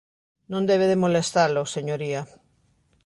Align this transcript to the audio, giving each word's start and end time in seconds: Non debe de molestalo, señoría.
Non 0.51 0.67
debe 0.71 0.85
de 0.91 1.01
molestalo, 1.03 1.61
señoría. 1.75 2.21